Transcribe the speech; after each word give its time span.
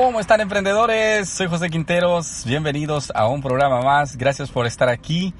¿Cómo 0.00 0.20
están 0.20 0.40
emprendedores? 0.40 1.28
Soy 1.28 1.48
José 1.48 1.70
Quinteros. 1.70 2.44
Bienvenidos 2.46 3.10
a 3.16 3.26
un 3.26 3.42
programa 3.42 3.82
más. 3.82 4.16
Gracias 4.16 4.48
por 4.48 4.64
estar 4.64 4.88
aquí. 4.88 5.34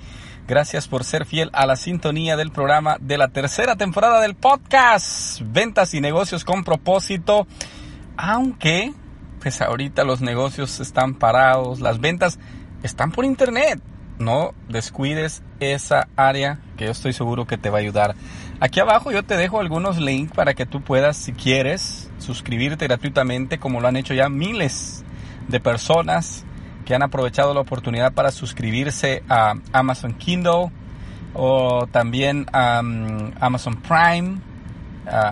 Gracias 0.49 0.89
por 0.89 1.05
ser 1.05 1.27
fiel 1.27 1.49
a 1.53 1.65
la 1.65 1.77
sintonía 1.77 2.37
del 2.37 2.51
programa 2.51 2.97
de 3.01 3.19
la 3.19 3.29
tercera 3.29 3.77
temporada 3.77 4.21
del 4.21 4.35
podcast. 4.35 5.43
Ventas 5.45 5.95
y 5.95 6.01
negocios 6.01 6.45
con 6.45 6.65
propósito. 6.65 7.47
Aunque, 8.17 8.93
pues 9.41 9.63
ahorita 9.63 10.03
los 10.03 10.23
negocios 10.23 10.81
están 10.81 11.15
parados, 11.15 11.79
las 11.79 12.01
ventas 12.01 12.41
están 12.83 13.13
por 13.13 13.25
internet. 13.25 13.81
No 14.19 14.55
descuides 14.69 15.45
esa 15.61 16.09
área 16.17 16.59
que 16.77 16.87
yo 16.87 16.91
estoy 16.91 17.13
seguro 17.13 17.47
que 17.47 17.59
te 17.59 17.71
va 17.71 17.79
a 17.79 17.83
ayudar. 17.83 18.17
Aquí 18.59 18.81
abajo 18.81 19.13
yo 19.13 19.23
te 19.23 19.37
dejo 19.37 19.61
algunos 19.61 19.99
links 19.99 20.33
para 20.33 20.55
que 20.55 20.67
tú 20.67 20.83
puedas, 20.83 21.17
si 21.17 21.33
quieres, 21.33 22.08
suscribirte 22.29 22.87
gratuitamente 22.87 23.57
como 23.59 23.81
lo 23.81 23.89
han 23.89 23.97
hecho 23.97 24.13
ya 24.13 24.29
miles 24.29 25.03
de 25.49 25.61
personas 25.61 26.45
que 26.85 26.95
han 26.95 27.03
aprovechado 27.03 27.55
la 27.55 27.61
oportunidad 27.61 28.13
para 28.13 28.31
suscribirse 28.33 29.23
a 29.31 29.55
Amazon 29.73 30.13
Kindle 30.13 30.71
o 31.33 31.87
también 31.91 32.45
a 32.53 32.81
um, 32.81 33.33
Amazon 33.41 33.77
Prime, 33.77 34.41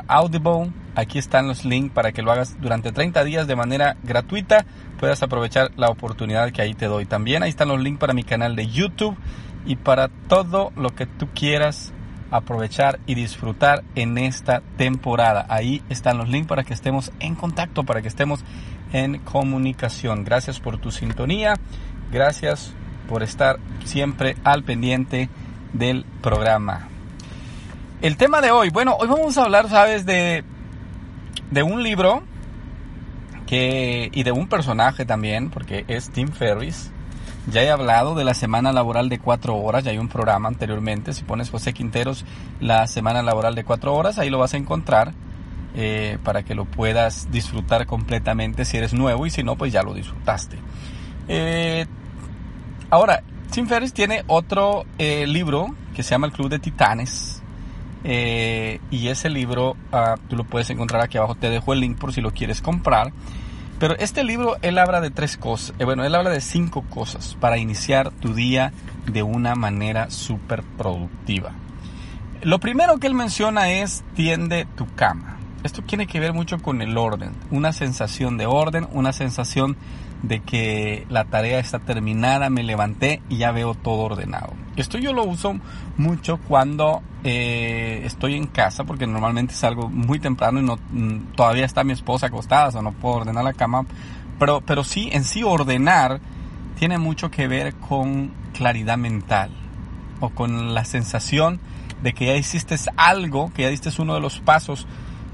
Audible. 0.08 0.72
Aquí 0.94 1.18
están 1.18 1.48
los 1.48 1.66
links 1.66 1.92
para 1.92 2.12
que 2.12 2.22
lo 2.22 2.32
hagas 2.32 2.58
durante 2.62 2.92
30 2.92 3.24
días 3.24 3.46
de 3.46 3.56
manera 3.56 3.98
gratuita. 4.02 4.64
Puedas 4.98 5.22
aprovechar 5.22 5.72
la 5.76 5.90
oportunidad 5.90 6.50
que 6.50 6.62
ahí 6.62 6.72
te 6.72 6.86
doy. 6.86 7.04
También 7.04 7.42
ahí 7.42 7.50
están 7.50 7.68
los 7.68 7.78
links 7.78 8.00
para 8.00 8.14
mi 8.14 8.24
canal 8.24 8.56
de 8.56 8.68
YouTube 8.68 9.18
y 9.66 9.76
para 9.76 10.08
todo 10.08 10.72
lo 10.76 10.94
que 10.94 11.04
tú 11.04 11.28
quieras 11.34 11.92
aprovechar 12.30 12.98
y 13.06 13.14
disfrutar 13.14 13.84
en 13.94 14.18
esta 14.18 14.62
temporada. 14.76 15.46
Ahí 15.48 15.82
están 15.88 16.18
los 16.18 16.28
links 16.28 16.48
para 16.48 16.64
que 16.64 16.74
estemos 16.74 17.12
en 17.20 17.34
contacto, 17.34 17.84
para 17.84 18.02
que 18.02 18.08
estemos 18.08 18.44
en 18.92 19.18
comunicación. 19.18 20.24
Gracias 20.24 20.60
por 20.60 20.78
tu 20.78 20.90
sintonía, 20.90 21.54
gracias 22.10 22.74
por 23.08 23.22
estar 23.22 23.58
siempre 23.84 24.36
al 24.44 24.64
pendiente 24.64 25.28
del 25.72 26.04
programa. 26.22 26.88
El 28.02 28.16
tema 28.16 28.40
de 28.40 28.50
hoy, 28.50 28.70
bueno, 28.70 28.96
hoy 28.98 29.08
vamos 29.08 29.38
a 29.38 29.44
hablar, 29.44 29.68
sabes, 29.68 30.04
de, 30.04 30.44
de 31.50 31.62
un 31.62 31.82
libro 31.82 32.22
que, 33.46 34.10
y 34.12 34.22
de 34.22 34.32
un 34.32 34.48
personaje 34.48 35.06
también, 35.06 35.50
porque 35.50 35.84
es 35.88 36.10
Tim 36.10 36.28
Ferriss 36.28 36.92
ya 37.46 37.62
he 37.62 37.70
hablado 37.70 38.14
de 38.14 38.24
la 38.24 38.34
semana 38.34 38.72
laboral 38.72 39.08
de 39.08 39.18
cuatro 39.18 39.56
horas, 39.56 39.84
ya 39.84 39.90
hay 39.90 39.98
un 39.98 40.08
programa 40.08 40.48
anteriormente, 40.48 41.12
si 41.12 41.24
pones 41.24 41.50
José 41.50 41.72
Quinteros, 41.72 42.24
la 42.60 42.86
semana 42.86 43.22
laboral 43.22 43.54
de 43.54 43.64
cuatro 43.64 43.94
horas, 43.94 44.18
ahí 44.18 44.30
lo 44.30 44.38
vas 44.38 44.54
a 44.54 44.56
encontrar 44.56 45.12
eh, 45.78 46.16
para 46.24 46.42
que 46.42 46.54
lo 46.54 46.64
puedas 46.64 47.30
disfrutar 47.30 47.84
completamente 47.84 48.64
si 48.64 48.78
eres 48.78 48.94
nuevo 48.94 49.26
y 49.26 49.30
si 49.30 49.42
no, 49.42 49.56
pues 49.56 49.72
ya 49.72 49.82
lo 49.82 49.92
disfrutaste. 49.92 50.56
Eh, 51.28 51.84
ahora, 52.90 53.22
Tim 53.50 53.66
Ferriss 53.66 53.92
tiene 53.92 54.24
otro 54.26 54.84
eh, 54.98 55.26
libro 55.26 55.68
que 55.94 56.02
se 56.02 56.10
llama 56.10 56.28
El 56.28 56.32
Club 56.32 56.48
de 56.48 56.58
Titanes. 56.58 57.42
y 58.02 59.08
ese 59.08 59.28
libro 59.28 59.76
ah, 59.92 60.14
tú 60.28 60.36
lo 60.36 60.44
puedes 60.44 60.70
encontrar 60.70 61.02
aquí 61.02 61.18
abajo, 61.18 61.34
te 61.34 61.50
dejo 61.50 61.72
el 61.74 61.80
link 61.80 61.98
por 61.98 62.12
si 62.12 62.20
lo 62.20 62.30
quieres 62.30 62.62
comprar. 62.62 63.12
Pero 63.78 63.94
este 63.98 64.24
libro, 64.24 64.56
él 64.62 64.78
habla 64.78 65.00
de 65.00 65.10
tres 65.10 65.36
cosas, 65.36 65.74
eh, 65.78 65.84
bueno, 65.84 66.04
él 66.04 66.14
habla 66.14 66.30
de 66.30 66.40
cinco 66.40 66.82
cosas 66.82 67.36
para 67.38 67.58
iniciar 67.58 68.10
tu 68.10 68.32
día 68.32 68.72
de 69.06 69.22
una 69.22 69.54
manera 69.54 70.10
súper 70.10 70.62
productiva. 70.62 71.52
Lo 72.42 72.58
primero 72.58 72.98
que 72.98 73.06
él 73.06 73.14
menciona 73.14 73.70
es 73.70 74.02
tiende 74.14 74.66
tu 74.76 74.86
cama. 74.94 75.36
Esto 75.62 75.82
tiene 75.82 76.06
que 76.06 76.20
ver 76.20 76.32
mucho 76.32 76.58
con 76.58 76.80
el 76.80 76.96
orden, 76.96 77.32
una 77.50 77.72
sensación 77.72 78.38
de 78.38 78.46
orden, 78.46 78.86
una 78.92 79.12
sensación 79.12 79.76
de 80.28 80.40
que 80.40 81.06
la 81.08 81.24
tarea 81.24 81.58
está 81.58 81.78
terminada, 81.78 82.50
me 82.50 82.62
levanté 82.62 83.22
y 83.28 83.38
ya 83.38 83.52
veo 83.52 83.74
todo 83.74 83.98
ordenado. 83.98 84.52
Esto 84.76 84.98
yo 84.98 85.12
lo 85.12 85.24
uso 85.24 85.56
mucho 85.96 86.38
cuando 86.48 87.02
eh, 87.24 88.02
estoy 88.04 88.34
en 88.34 88.46
casa, 88.46 88.84
porque 88.84 89.06
normalmente 89.06 89.54
salgo 89.54 89.88
muy 89.88 90.18
temprano 90.18 90.60
y 90.60 90.62
no, 90.62 90.78
mm, 90.90 91.32
todavía 91.36 91.64
está 91.64 91.84
mi 91.84 91.92
esposa 91.92 92.26
acostada, 92.26 92.78
o 92.78 92.82
no 92.82 92.92
puedo 92.92 93.16
ordenar 93.16 93.44
la 93.44 93.52
cama. 93.52 93.86
Pero, 94.38 94.60
pero 94.60 94.84
sí, 94.84 95.08
en 95.12 95.24
sí 95.24 95.42
ordenar 95.42 96.20
tiene 96.78 96.98
mucho 96.98 97.30
que 97.30 97.48
ver 97.48 97.74
con 97.74 98.32
claridad 98.52 98.98
mental 98.98 99.50
o 100.20 100.30
con 100.30 100.74
la 100.74 100.84
sensación 100.84 101.60
de 102.02 102.12
que 102.12 102.26
ya 102.26 102.36
hiciste 102.36 102.76
algo, 102.96 103.50
que 103.54 103.62
ya 103.62 103.68
diste 103.68 103.90
uno 103.98 104.14
de 104.14 104.20
los 104.20 104.40
pasos 104.40 104.86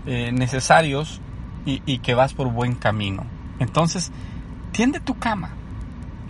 eh, 0.07 0.31
necesarios 0.33 1.21
y, 1.67 1.83
y 1.87 1.99
que 1.99 2.15
vas 2.15 2.35
por 2.35 2.49
buen 2.53 2.75
camino. 2.75 3.25
Entonces, 3.59 4.13
tiende 4.73 5.01
tu 5.01 5.19
cama. 5.19 5.51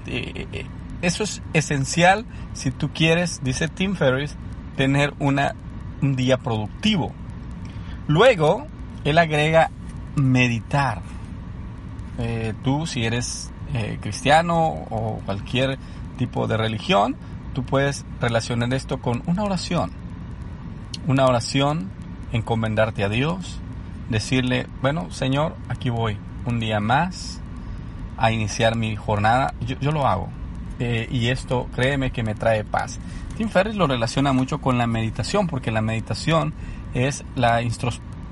Eh, 0.07 0.47
eh, 0.53 0.67
eso 1.01 1.25
es 1.25 1.43
esencial 1.53 2.27
si 2.53 2.71
tú 2.71 2.91
quieres, 2.93 3.41
dice 3.43 3.69
Tim 3.69 3.95
Ferriss, 3.97 4.37
tener 4.77 5.15
una, 5.19 5.55
un 6.03 6.17
día 6.17 6.37
productivo. 6.39 7.13
Luego, 8.07 8.67
él 9.05 9.19
agrega 9.19 9.71
meditar. 10.17 11.03
Eh, 12.19 12.53
tú, 12.63 12.87
si 12.87 13.05
eres 13.05 13.49
cristiano 14.03 14.85
o 14.91 15.23
cualquier 15.25 15.79
tipo 16.19 16.47
de 16.47 16.59
religión, 16.59 17.17
tú 17.55 17.65
puedes 17.65 18.05
relacionar 18.21 18.75
esto 18.75 18.99
con 18.99 19.23
una 19.25 19.45
oración. 19.45 19.93
Una 21.07 21.25
oración, 21.25 21.89
encomendarte 22.33 23.03
a 23.03 23.09
Dios, 23.09 23.61
decirle, 24.11 24.67
bueno, 24.83 25.11
Señor, 25.11 25.57
aquí 25.69 25.89
voy, 25.89 26.19
un 26.45 26.61
día 26.61 26.81
más, 26.81 27.42
a 28.17 28.31
iniciar 28.33 28.77
mi 28.77 28.97
jornada, 28.97 29.55
yo, 29.61 29.93
lo 29.93 30.07
hago. 30.07 30.29
Eh, 30.79 31.09
y 31.11 31.29
esto, 31.29 31.69
créeme 31.75 32.11
que 32.11 32.23
me 32.23 32.35
trae 32.35 32.65
paz. 32.65 32.99
Tim 33.37 33.49
Ferriss 33.49 33.77
lo 33.77 33.87
relaciona 33.87 34.33
mucho 34.33 34.61
con 34.61 34.79
la 34.79 34.87
meditación, 34.87 35.47
porque 35.47 35.71
la 35.71 35.83
meditación 35.83 36.55
es 36.95 37.25
la 37.35 37.63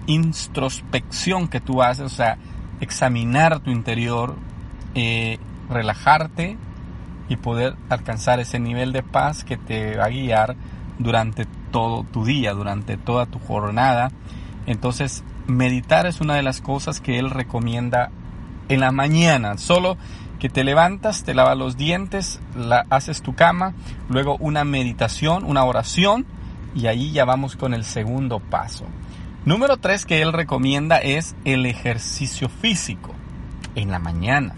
introspección 0.07 1.49
que 1.49 1.61
tú 1.61 1.83
haces, 1.83 2.05
o 2.05 2.09
sea, 2.09 2.39
examinar 2.81 3.61
tu 3.61 3.71
interior, 3.71 4.37
eh, 4.95 5.39
relajarte 5.69 6.57
y 7.29 7.37
poder 7.37 7.77
alcanzar 7.89 8.41
ese 8.41 8.59
nivel 8.59 8.93
de 8.93 9.03
paz 9.03 9.45
que 9.45 9.57
te 9.57 9.97
va 9.97 10.07
a 10.07 10.11
guiar 10.11 10.57
durante 10.99 11.47
todo 11.71 12.05
tu 12.05 12.25
día, 12.25 12.53
durante 12.53 12.97
toda 12.97 13.27
tu 13.27 13.39
jornada. 13.39 14.11
Entonces, 14.67 15.25
meditar 15.47 16.07
es 16.07 16.21
una 16.21 16.35
de 16.35 16.43
las 16.43 16.61
cosas 16.61 17.01
que 17.01 17.19
él 17.19 17.31
recomienda 17.31 18.11
en 18.71 18.81
la 18.81 18.93
mañana, 18.93 19.59
solo 19.59 19.99
que 20.39 20.49
te 20.49 20.65
levantas, 20.65 21.25
te 21.25 21.35
lavas 21.35 21.59
los 21.59 21.77
dientes, 21.77 22.41
la, 22.57 22.87
haces 22.89 23.21
tu 23.21 23.35
cama, 23.35 23.75
luego 24.09 24.37
una 24.39 24.65
meditación, 24.65 25.45
una 25.45 25.65
oración 25.65 26.25
y 26.75 26.87
ahí 26.87 27.13
ya 27.13 27.25
vamos 27.25 27.57
con 27.57 27.75
el 27.75 27.85
segundo 27.85 28.41
paso. 28.41 28.87
Número 29.45 29.77
tres 29.77 30.07
que 30.07 30.23
él 30.23 30.33
recomienda 30.33 30.99
es 30.99 31.35
el 31.45 31.67
ejercicio 31.67 32.49
físico 32.49 33.13
en 33.75 33.91
la 33.91 33.99
mañana. 33.99 34.55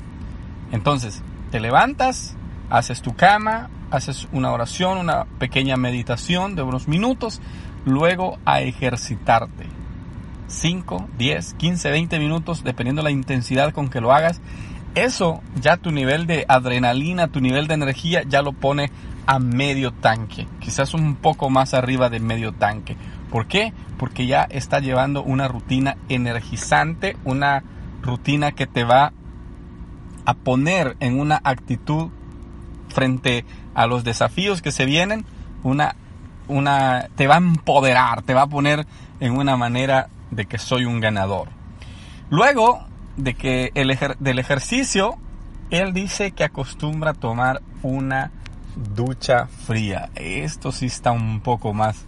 Entonces, 0.73 1.23
te 1.51 1.59
levantas, 1.59 2.37
haces 2.71 3.03
tu 3.03 3.15
cama, 3.15 3.71
haces 3.91 4.29
una 4.33 4.53
oración, 4.53 4.99
una 4.99 5.25
pequeña 5.39 5.77
meditación 5.77 6.55
de 6.55 6.63
unos 6.63 6.87
minutos, 6.87 7.41
luego 7.85 8.39
a 8.45 8.61
ejercitarte. 8.61 9.72
5, 10.49 11.09
10, 11.19 11.55
15, 11.55 11.91
20 11.91 12.19
minutos, 12.19 12.65
dependiendo 12.65 13.03
la 13.03 13.11
intensidad 13.11 13.73
con 13.73 13.89
que 13.89 14.01
lo 14.01 14.13
hagas, 14.13 14.41
eso 14.95 15.41
ya 15.61 15.77
tu 15.79 15.91
nivel 15.91 16.27
de 16.27 16.45
adrenalina, 16.49 17.29
tu 17.29 17.41
nivel 17.41 17.67
de 17.67 17.75
energía 17.75 18.23
ya 18.29 18.43
lo 18.43 18.53
pone 18.53 18.91
a 19.27 19.39
medio 19.39 19.93
tanque, 19.93 20.47
quizás 20.61 20.95
un 20.95 21.17
poco 21.17 21.49
más 21.49 21.75
arriba 21.75 22.11
de 22.11 22.21
medio 22.21 22.53
tanque. 22.53 22.97
¿Por 23.31 23.47
qué? 23.47 23.73
Porque 23.97 24.27
ya 24.27 24.43
está 24.43 24.81
llevando 24.81 25.23
una 25.23 25.49
rutina 25.49 25.97
energizante, 26.09 27.17
una 27.25 27.63
rutina 28.03 28.53
que 28.53 28.67
te 28.67 28.85
va 28.85 29.13
a 30.25 30.35
poner 30.35 30.97
en 31.01 31.19
una 31.19 31.41
actitud 31.43 32.11
frente 32.89 33.45
a 33.75 33.87
los 33.87 34.05
desafíos 34.05 34.61
que 34.61 34.73
se 34.73 34.85
vienen, 34.85 35.25
una, 35.63 35.97
una, 36.49 37.09
te 37.17 37.27
va 37.27 37.37
a 37.37 37.39
empoderar, 37.39 38.23
te 38.23 38.35
va 38.35 38.43
a 38.43 38.47
poner 38.47 38.87
en 39.21 39.39
una 39.39 39.57
manera 39.57 40.09
de 40.33 40.47
que 40.47 40.59
soy 40.59 40.85
un 40.85 41.01
ganador. 41.01 41.49
Luego 42.31 42.85
de 43.17 43.35
que 43.35 43.71
el 43.75 43.97
del 44.19 44.39
ejercicio, 44.39 45.17
él 45.71 45.93
dice 45.93 46.33
que 46.33 46.45
acostumbra 46.45 47.15
tomar 47.15 47.63
una 47.83 48.33
ducha 48.75 49.47
fría. 49.47 50.11
Esto 50.15 50.73
sí 50.73 50.87
está 50.87 51.13
un 51.13 51.41
poco 51.41 51.73
más. 51.75 52.07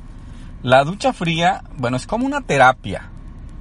La 0.62 0.82
ducha 0.84 1.12
fría, 1.12 1.62
bueno, 1.76 1.96
es 1.96 2.06
como 2.06 2.24
una 2.24 2.40
terapia, 2.40 3.10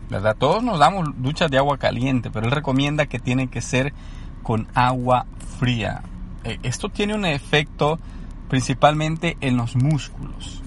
¿verdad? 0.09 0.37
Todos 0.39 0.63
nos 0.63 0.79
damos 0.79 1.09
duchas 1.17 1.51
de 1.51 1.57
agua 1.57 1.77
caliente, 1.77 2.31
pero 2.31 2.45
él 2.45 2.51
recomienda 2.51 3.07
que 3.07 3.19
tiene 3.19 3.49
que 3.49 3.59
ser 3.59 3.93
con 4.41 4.67
agua 4.73 5.25
fría. 5.59 6.03
E, 6.45 6.59
esto 6.63 6.87
tiene 6.87 7.13
un 7.13 7.25
efecto 7.25 7.99
principalmente 8.47 9.37
en 9.41 9.57
los 9.57 9.75
músculos, 9.75 10.61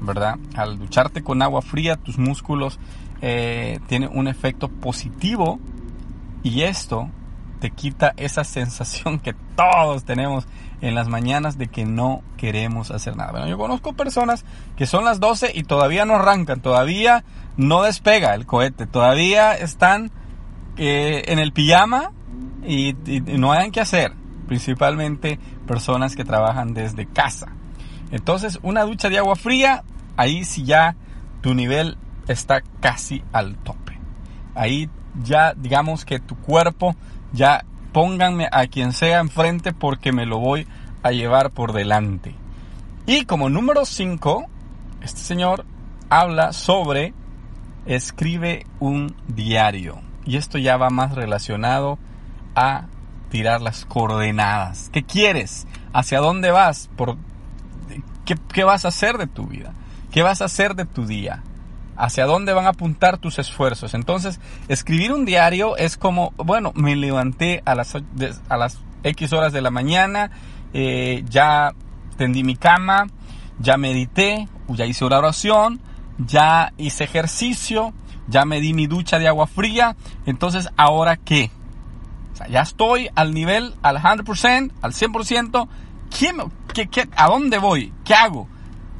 ¿verdad? 0.00 0.38
Al 0.56 0.78
ducharte 0.78 1.22
con 1.22 1.40
agua 1.40 1.62
fría, 1.62 1.96
tus 1.96 2.18
músculos 2.18 2.80
eh, 3.22 3.80
tiene 3.86 4.08
un 4.08 4.28
efecto 4.28 4.68
positivo 4.68 5.58
y 6.42 6.62
esto 6.62 7.10
te 7.60 7.70
quita 7.70 8.12
esa 8.16 8.44
sensación 8.44 9.18
que 9.18 9.34
todos 9.56 10.04
tenemos 10.04 10.46
en 10.80 10.94
las 10.94 11.08
mañanas 11.08 11.56
de 11.56 11.68
que 11.68 11.84
no 11.84 12.22
queremos 12.36 12.90
hacer 12.90 13.16
nada. 13.16 13.32
Bueno, 13.32 13.48
yo 13.48 13.58
conozco 13.58 13.94
personas 13.94 14.44
que 14.76 14.86
son 14.86 15.04
las 15.04 15.20
12 15.20 15.52
y 15.54 15.62
todavía 15.62 16.04
no 16.04 16.16
arrancan, 16.16 16.60
todavía 16.60 17.24
no 17.56 17.82
despega 17.82 18.34
el 18.34 18.46
cohete, 18.46 18.86
todavía 18.86 19.54
están 19.54 20.10
eh, 20.76 21.24
en 21.28 21.38
el 21.38 21.52
pijama 21.52 22.12
y, 22.66 22.94
no 23.38 23.52
hayan 23.52 23.70
que 23.70 23.80
hacer, 23.80 24.12
principalmente 24.46 25.38
personas 25.66 26.14
que 26.14 26.24
trabajan 26.24 26.74
desde 26.74 27.06
casa. 27.06 27.48
Entonces, 28.10 28.58
una 28.62 28.82
ducha 28.82 29.08
de 29.08 29.18
agua 29.18 29.36
fría, 29.36 29.82
ahí 30.16 30.44
sí 30.44 30.64
ya 30.64 30.96
tu 31.40 31.54
nivel 31.54 31.96
está 32.28 32.62
casi 32.80 33.22
al 33.32 33.56
tope. 33.56 33.98
Ahí 34.54 34.88
ya 35.22 35.54
digamos 35.54 36.04
que 36.04 36.18
tu 36.18 36.36
cuerpo 36.36 36.94
ya 37.32 37.64
pónganme 37.92 38.48
a 38.52 38.66
quien 38.66 38.92
sea 38.92 39.20
enfrente 39.20 39.72
porque 39.72 40.12
me 40.12 40.26
lo 40.26 40.38
voy 40.38 40.66
a 41.02 41.12
llevar 41.12 41.50
por 41.50 41.72
delante. 41.72 42.34
Y 43.06 43.24
como 43.24 43.48
número 43.48 43.84
5, 43.84 44.46
este 45.02 45.20
señor 45.20 45.64
habla 46.10 46.52
sobre 46.52 47.14
escribe 47.86 48.66
un 48.80 49.14
diario. 49.28 50.00
Y 50.24 50.36
esto 50.36 50.58
ya 50.58 50.76
va 50.76 50.90
más 50.90 51.14
relacionado 51.14 51.98
a 52.54 52.86
tirar 53.30 53.60
las 53.60 53.84
coordenadas. 53.84 54.90
¿Qué 54.92 55.04
quieres? 55.04 55.66
¿Hacia 55.92 56.18
dónde 56.18 56.50
vas? 56.50 56.90
¿Por 56.96 57.16
qué, 58.24 58.36
¿Qué 58.52 58.64
vas 58.64 58.84
a 58.84 58.88
hacer 58.88 59.18
de 59.18 59.26
tu 59.26 59.46
vida? 59.46 59.72
¿Qué 60.10 60.22
vas 60.22 60.42
a 60.42 60.46
hacer 60.46 60.74
de 60.74 60.84
tu 60.84 61.06
día? 61.06 61.42
Hacia 61.96 62.26
dónde 62.26 62.52
van 62.52 62.66
a 62.66 62.70
apuntar 62.70 63.18
tus 63.18 63.38
esfuerzos. 63.38 63.94
Entonces, 63.94 64.40
escribir 64.68 65.12
un 65.12 65.24
diario 65.24 65.76
es 65.76 65.96
como, 65.96 66.32
bueno, 66.36 66.72
me 66.74 66.96
levanté 66.96 67.62
a 67.64 67.74
las, 67.74 67.94
a 68.48 68.56
las 68.56 68.78
X 69.02 69.32
horas 69.32 69.52
de 69.52 69.62
la 69.62 69.70
mañana, 69.70 70.30
eh, 70.72 71.24
ya 71.28 71.72
tendí 72.16 72.42
mi 72.44 72.56
cama, 72.56 73.06
ya 73.58 73.76
medité, 73.76 74.48
ya 74.68 74.84
hice 74.86 75.04
una 75.04 75.18
oración, 75.18 75.80
ya 76.18 76.72
hice 76.76 77.04
ejercicio, 77.04 77.92
ya 78.28 78.44
me 78.44 78.60
di 78.60 78.72
mi 78.72 78.86
ducha 78.86 79.18
de 79.18 79.28
agua 79.28 79.46
fría, 79.46 79.96
entonces, 80.24 80.68
¿ahora 80.76 81.16
qué? 81.16 81.50
O 82.32 82.36
sea, 82.36 82.48
ya 82.48 82.60
estoy 82.60 83.08
al 83.14 83.32
nivel, 83.32 83.74
al 83.82 83.98
100%, 83.98 84.72
al 84.82 84.92
100%, 84.92 85.68
¿qué, 86.74 86.88
qué, 86.88 87.08
¿a 87.16 87.28
dónde 87.28 87.58
voy? 87.58 87.92
¿Qué 88.04 88.14
hago? 88.14 88.48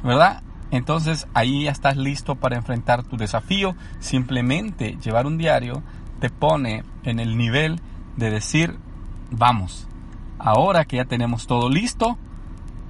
¿Verdad? 0.03 0.41
Entonces 0.71 1.27
ahí 1.33 1.63
ya 1.63 1.71
estás 1.71 1.97
listo 1.97 2.35
para 2.35 2.57
enfrentar 2.57 3.03
tu 3.03 3.17
desafío. 3.17 3.75
Simplemente 3.99 4.97
llevar 5.01 5.25
un 5.25 5.37
diario 5.37 5.83
te 6.19 6.29
pone 6.29 6.83
en 7.03 7.19
el 7.19 7.37
nivel 7.37 7.79
de 8.15 8.31
decir, 8.31 8.77
vamos, 9.31 9.87
ahora 10.39 10.85
que 10.85 10.97
ya 10.97 11.05
tenemos 11.05 11.47
todo 11.47 11.69
listo, 11.69 12.17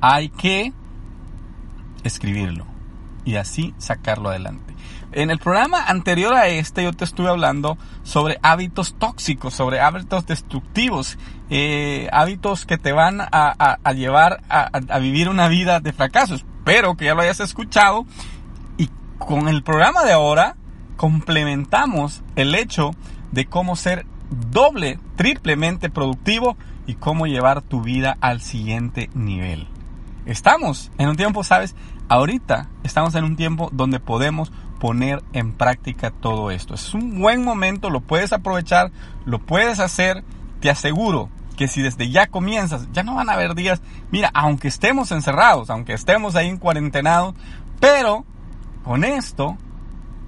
hay 0.01 0.29
que 0.29 0.73
escribirlo 2.03 2.65
y 3.25 3.35
así 3.35 3.73
sacarlo 3.77 4.29
adelante. 4.29 4.73
En 5.11 5.31
el 5.31 5.39
programa 5.39 5.83
anterior 5.83 6.33
a 6.33 6.47
este 6.47 6.83
yo 6.83 6.93
te 6.93 7.05
estuve 7.05 7.29
hablando 7.29 7.77
sobre 8.03 8.39
hábitos 8.41 8.95
tóxicos, 8.95 9.53
sobre 9.53 9.79
hábitos 9.79 10.25
destructivos, 10.25 11.17
eh, 11.49 12.09
hábitos 12.11 12.65
que 12.65 12.77
te 12.77 12.91
van 12.91 13.19
a, 13.19 13.77
llevar 13.93 14.41
a 14.49 14.99
vivir 14.99 15.29
una 15.29 15.47
vida 15.47 15.79
de 15.79 15.93
fracasos 15.93 16.45
espero 16.67 16.97
que 16.97 17.05
ya 17.05 17.15
lo 17.15 17.21
hayas 17.21 17.39
escuchado. 17.39 18.05
Y 18.77 18.89
con 19.17 19.47
el 19.47 19.63
programa 19.63 20.03
de 20.03 20.11
ahora 20.11 20.57
complementamos 20.97 22.23
el 22.35 22.55
hecho 22.55 22.91
de 23.31 23.45
cómo 23.45 23.75
ser 23.77 24.05
doble, 24.51 24.99
triplemente 25.15 25.89
productivo 25.89 26.57
y 26.85 26.95
cómo 26.95 27.25
llevar 27.25 27.61
tu 27.61 27.81
vida 27.81 28.17
al 28.19 28.41
siguiente 28.41 29.09
nivel. 29.13 29.67
Estamos 30.25 30.91
en 30.97 31.07
un 31.07 31.15
tiempo, 31.15 31.45
sabes, 31.45 31.73
ahorita 32.09 32.67
estamos 32.83 33.15
en 33.15 33.23
un 33.23 33.37
tiempo 33.37 33.69
donde 33.71 34.01
podemos 34.01 34.51
poner 34.77 35.23
en 35.31 35.53
práctica 35.53 36.11
todo 36.11 36.51
esto. 36.51 36.73
Es 36.73 36.93
un 36.93 37.21
buen 37.21 37.45
momento, 37.45 37.89
lo 37.89 38.01
puedes 38.01 38.33
aprovechar, 38.33 38.91
lo 39.25 39.39
puedes 39.39 39.79
hacer, 39.79 40.25
te 40.59 40.69
aseguro 40.69 41.29
que 41.57 41.67
si 41.67 41.81
desde 41.81 42.09
ya 42.09 42.27
comienzas, 42.27 42.87
ya 42.93 43.03
no 43.03 43.15
van 43.15 43.29
a 43.29 43.33
haber 43.33 43.55
días, 43.55 43.81
mira, 44.11 44.29
aunque 44.33 44.69
estemos 44.69 45.11
encerrados, 45.11 45.69
aunque 45.69 45.93
estemos 45.93 46.35
ahí 46.35 46.47
en 46.47 46.57
cuarentenados, 46.57 47.35
pero 47.81 48.23
con 48.83 49.03
esto 49.03 49.57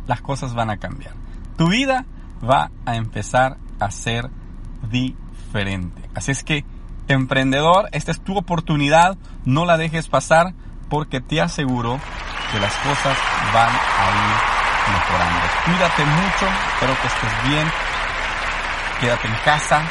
las 0.08 0.22
cosas 0.22 0.54
van 0.56 0.72
a 0.72 0.78
cambiar. 0.78 1.14
Tu 1.56 1.70
vida 1.70 2.06
va 2.44 2.72
a 2.86 2.96
empezar 2.96 3.58
a 3.80 3.92
ser 3.92 4.30
diferente. 4.90 6.02
Así 6.16 6.32
es 6.32 6.44
que, 6.44 6.66
emprendedor, 7.08 7.90
esta 7.92 8.12
es 8.12 8.22
tu 8.22 8.36
oportunidad, 8.36 9.18
no 9.46 9.66
la 9.66 9.78
dejes 9.78 10.10
pasar 10.10 10.54
porque 10.90 11.22
te 11.22 11.40
aseguro 11.42 12.00
que 12.52 12.60
las 12.60 12.74
cosas 12.78 13.18
van 13.54 13.70
a 13.70 14.10
ir 14.10 14.94
mejorando. 14.94 15.40
Cuídate 15.66 16.06
mucho, 16.06 16.48
espero 16.74 17.00
que 17.00 17.08
estés 17.08 17.50
bien, 17.50 17.68
quédate 19.00 19.28
en 19.28 19.36
casa, 19.46 19.84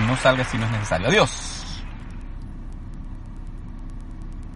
no 0.00 0.16
salgas 0.16 0.48
si 0.48 0.58
no 0.58 0.66
es 0.66 0.72
necesario. 0.72 1.08
Adiós. 1.08 1.51